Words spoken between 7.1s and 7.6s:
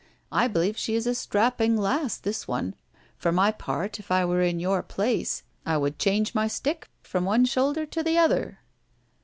one